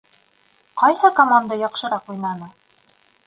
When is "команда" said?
1.19-1.59